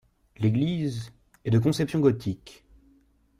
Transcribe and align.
L'église 0.39 1.11
est 1.45 1.51
de 1.51 1.59
conception 1.59 1.99
gothique. 1.99 2.65